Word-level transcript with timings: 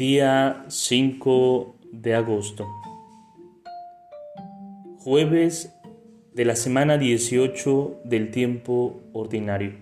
Día 0.00 0.64
5 0.68 1.76
de 1.92 2.14
agosto. 2.14 2.66
Jueves 4.96 5.76
de 6.32 6.46
la 6.46 6.56
semana 6.56 6.96
18 6.96 8.00
del 8.04 8.30
tiempo 8.30 9.02
ordinario. 9.12 9.74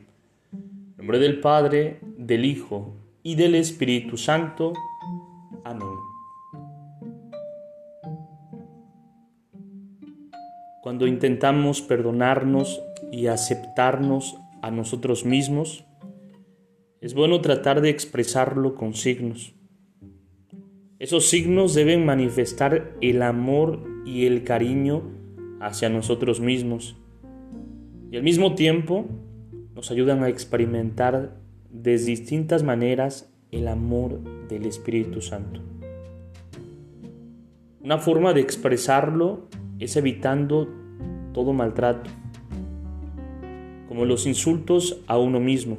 En 0.52 0.96
nombre 0.96 1.20
del 1.20 1.39
Padre, 1.39 2.01
del 2.16 2.46
Hijo 2.46 2.96
y 3.23 3.37
del 3.37 3.55
Espíritu 3.55 4.16
Santo. 4.16 4.73
Amén. 5.62 5.87
Cuando 10.82 11.07
intentamos 11.07 11.80
perdonarnos 11.80 12.82
y 13.12 13.29
aceptarnos 13.29 14.37
a 14.62 14.73
nosotros 14.73 15.24
mismos, 15.24 15.85
es 17.01 17.15
bueno 17.15 17.41
tratar 17.41 17.80
de 17.80 17.91
expresarlo 17.91 18.74
con 18.74 18.95
signos. 18.95 19.55
Esos 20.98 21.29
signos 21.29 21.75
deben 21.75 22.05
manifestar 22.05 22.97
el 23.01 23.23
amor 23.23 23.84
y 24.05 24.27
el 24.27 24.43
cariño 24.43 25.02
hacia 25.61 25.88
nosotros 25.88 26.41
mismos 26.41 26.97
y 28.11 28.16
al 28.16 28.23
mismo 28.24 28.57
tiempo 28.57 29.07
nos 29.77 29.93
ayudan 29.93 30.24
a 30.24 30.29
experimentar 30.29 31.37
de 31.71 31.98
distintas 31.98 32.65
maneras 32.65 33.33
el 33.52 33.69
amor 33.69 34.21
del 34.48 34.66
Espíritu 34.66 35.21
Santo. 35.21 35.61
Una 37.80 37.99
forma 37.99 38.33
de 38.33 38.41
expresarlo 38.41 39.46
es 39.79 39.95
evitando 39.96 40.69
todo 41.33 41.52
maltrato, 41.52 42.10
como 43.88 44.04
los 44.04 44.26
insultos 44.26 45.01
a 45.07 45.16
uno 45.16 45.38
mismo, 45.38 45.79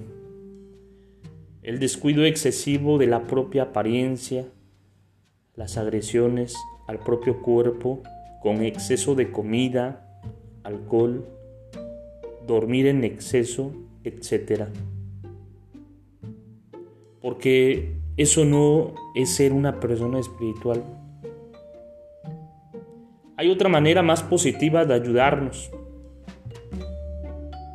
el 1.61 1.79
descuido 1.79 2.23
excesivo 2.23 2.97
de 2.97 3.07
la 3.07 3.27
propia 3.27 3.63
apariencia, 3.63 4.47
las 5.59 5.77
agresiones 5.77 6.55
al 6.87 6.99
propio 6.99 7.41
cuerpo 7.41 8.01
con 8.41 8.63
exceso 8.63 9.13
de 9.13 9.29
comida, 9.29 10.07
alcohol, 10.63 11.27
dormir 12.47 12.87
en 12.87 13.03
exceso, 13.03 13.73
etc. 14.05 14.69
Porque 17.21 17.97
eso 18.15 18.45
no 18.45 18.93
es 19.15 19.35
ser 19.35 19.51
una 19.51 19.81
persona 19.81 20.17
espiritual. 20.21 20.81
Hay 23.35 23.49
otra 23.49 23.67
manera 23.67 24.01
más 24.01 24.23
positiva 24.23 24.85
de 24.85 24.93
ayudarnos, 24.93 25.71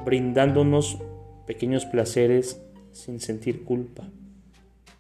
brindándonos 0.07 0.97
pequeños 1.47 1.85
placeres 1.85 2.65
sin 2.93 3.21
sentir 3.21 3.63
culpa. 3.63 4.09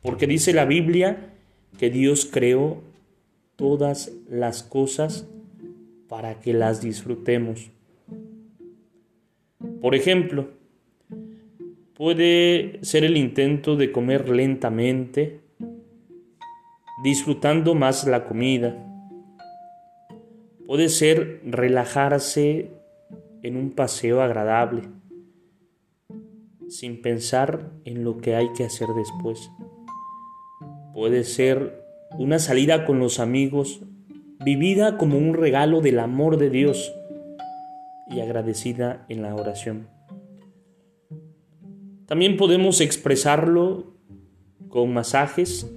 Porque 0.02 0.26
dice 0.26 0.52
la 0.52 0.66
Biblia 0.66 1.30
que 1.78 1.90
Dios 1.90 2.28
creó 2.30 2.82
todas 3.56 4.12
las 4.28 4.62
cosas 4.62 5.26
para 6.08 6.40
que 6.40 6.52
las 6.52 6.80
disfrutemos. 6.80 7.70
Por 9.80 9.94
ejemplo, 9.94 10.48
puede 11.94 12.78
ser 12.82 13.04
el 13.04 13.16
intento 13.16 13.76
de 13.76 13.92
comer 13.92 14.28
lentamente, 14.28 15.40
disfrutando 17.02 17.74
más 17.74 18.06
la 18.06 18.24
comida. 18.24 18.76
Puede 20.66 20.88
ser 20.88 21.40
relajarse 21.44 22.70
en 23.42 23.56
un 23.56 23.72
paseo 23.72 24.22
agradable, 24.22 24.82
sin 26.68 27.02
pensar 27.02 27.70
en 27.84 28.04
lo 28.04 28.18
que 28.18 28.34
hay 28.36 28.52
que 28.56 28.64
hacer 28.64 28.88
después. 28.96 29.50
Puede 30.94 31.24
ser 31.24 31.84
una 32.16 32.38
salida 32.38 32.86
con 32.86 33.00
los 33.00 33.18
amigos 33.18 33.80
vivida 34.44 34.96
como 34.96 35.18
un 35.18 35.34
regalo 35.34 35.80
del 35.80 35.98
amor 35.98 36.36
de 36.36 36.50
Dios 36.50 36.94
y 38.08 38.20
agradecida 38.20 39.04
en 39.08 39.22
la 39.22 39.34
oración. 39.34 39.88
También 42.06 42.36
podemos 42.36 42.80
expresarlo 42.80 43.94
con 44.68 44.92
masajes, 44.92 45.68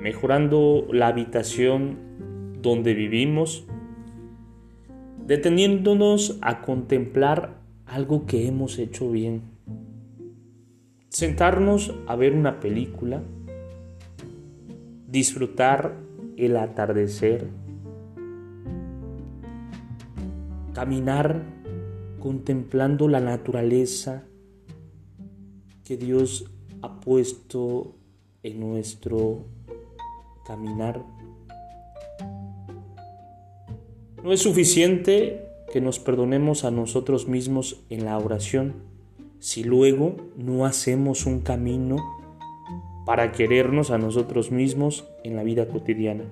mejorando 0.00 0.86
la 0.92 1.06
habitación 1.06 2.58
donde 2.60 2.92
vivimos, 2.92 3.64
deteniéndonos 5.26 6.38
a 6.42 6.60
contemplar 6.60 7.62
algo 7.86 8.26
que 8.26 8.48
hemos 8.48 8.78
hecho 8.78 9.10
bien, 9.10 9.44
sentarnos 11.08 11.94
a 12.06 12.16
ver 12.16 12.34
una 12.34 12.60
película, 12.60 13.22
disfrutar 15.12 15.94
el 16.38 16.56
atardecer, 16.56 17.46
caminar 20.72 21.42
contemplando 22.18 23.08
la 23.08 23.20
naturaleza 23.20 24.24
que 25.84 25.98
Dios 25.98 26.50
ha 26.80 26.98
puesto 27.00 27.94
en 28.42 28.58
nuestro 28.60 29.44
caminar. 30.46 31.04
No 34.24 34.32
es 34.32 34.40
suficiente 34.40 35.46
que 35.74 35.82
nos 35.82 35.98
perdonemos 35.98 36.64
a 36.64 36.70
nosotros 36.70 37.28
mismos 37.28 37.84
en 37.90 38.06
la 38.06 38.16
oración 38.16 38.76
si 39.40 39.62
luego 39.62 40.16
no 40.38 40.64
hacemos 40.64 41.26
un 41.26 41.40
camino 41.40 42.21
para 43.04 43.32
querernos 43.32 43.90
a 43.90 43.98
nosotros 43.98 44.50
mismos 44.50 45.04
en 45.24 45.36
la 45.36 45.42
vida 45.42 45.66
cotidiana. 45.68 46.24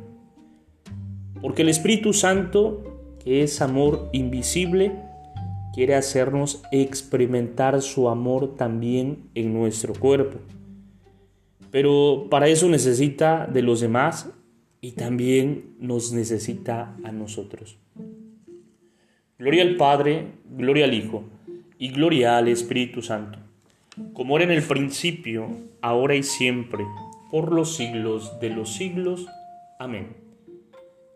Porque 1.41 1.62
el 1.62 1.69
Espíritu 1.69 2.12
Santo, 2.12 3.16
que 3.22 3.42
es 3.42 3.60
amor 3.60 4.08
invisible, 4.12 4.92
quiere 5.72 5.94
hacernos 5.94 6.62
experimentar 6.70 7.81
su 7.82 8.08
amor 8.08 8.56
también 8.56 9.31
en 9.34 9.53
nuestro 9.53 9.94
cuerpo. 9.94 10.38
Pero 11.70 12.26
para 12.31 12.48
eso 12.48 12.69
necesita 12.69 13.47
de 13.47 13.62
los 13.62 13.81
demás 13.81 14.31
y 14.81 14.92
también 14.92 15.76
nos 15.78 16.12
necesita 16.12 16.97
a 17.04 17.12
nosotros. 17.12 17.78
Gloria 19.38 19.62
al 19.62 19.76
Padre, 19.76 20.32
gloria 20.50 20.84
al 20.84 20.94
Hijo 20.94 21.25
y 21.78 21.88
gloria 21.88 22.37
al 22.37 22.48
Espíritu 22.48 23.00
Santo 23.00 23.50
como 24.12 24.36
era 24.36 24.44
en 24.44 24.50
el 24.52 24.62
principio, 24.62 25.48
ahora 25.80 26.14
y 26.14 26.22
siempre, 26.22 26.84
por 27.30 27.52
los 27.52 27.76
siglos 27.76 28.40
de 28.40 28.50
los 28.50 28.74
siglos. 28.74 29.26
Amén. 29.78 30.16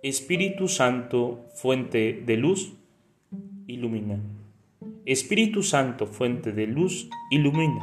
Espíritu 0.02 0.68
Santo, 0.68 1.46
fuente 1.54 2.22
de 2.26 2.36
luz, 2.36 2.74
ilumina. 3.66 4.20
Espíritu 5.06 5.62
Santo, 5.62 6.06
fuente 6.06 6.52
de 6.52 6.66
luz, 6.66 7.08
ilumina. 7.30 7.82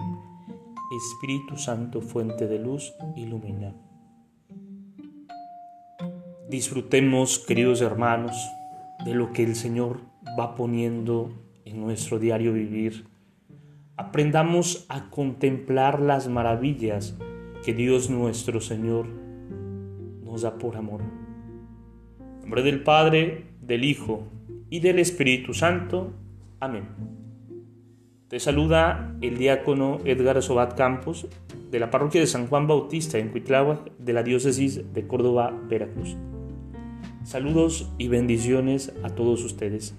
Espíritu 0.91 1.58
Santo, 1.58 2.02
fuente 2.02 2.47
de 2.47 2.59
luz, 2.59 2.94
ilumina. 3.16 3.73
Disfrutemos, 6.50 7.40
queridos 7.40 7.81
hermanos, 7.81 8.35
de 9.06 9.16
lo 9.16 9.31
que 9.31 9.44
el 9.44 9.56
Señor 9.56 10.02
va 10.38 10.53
poniendo 10.56 11.31
en 11.66 11.81
nuestro 11.81 12.19
diario 12.19 12.53
vivir 12.53 13.06
aprendamos 14.02 14.86
a 14.90 15.12
contemplar 15.12 16.02
las 16.02 16.28
maravillas 16.28 17.16
que 17.64 17.76
Dios 17.76 18.10
nuestro 18.10 18.60
Señor 18.60 19.06
nos 20.24 20.42
da 20.42 20.58
por 20.58 20.76
amor. 20.76 21.02
En 22.20 22.42
nombre 22.42 22.64
del 22.64 22.82
Padre, 22.82 23.46
del 23.62 23.84
Hijo 23.84 24.24
y 24.72 24.80
del 24.80 24.98
Espíritu 24.98 25.53
Santo. 25.53 26.14
Amén. 26.59 26.86
Te 28.28 28.40
saluda 28.40 29.16
el 29.22 29.38
diácono 29.38 30.00
Edgar 30.04 30.42
Sobat 30.42 30.76
Campos 30.76 31.28
de 31.70 31.80
la 31.80 31.92
parroquia 31.92 32.22
de 32.22 32.28
San 32.28 32.47
Juan 32.47 32.66
Bautista 32.66 33.20
en 33.20 33.30
Cuitláhuac 33.30 33.92
de 34.00 34.14
la 34.14 34.24
diócesis 34.24 34.94
de 34.94 35.06
Córdoba, 35.06 35.54
Veracruz. 35.70 36.18
Saludos 37.24 37.94
y 38.00 38.08
bendiciones 38.08 38.94
a 39.04 39.09
todos 39.09 39.44
ustedes. 39.44 39.94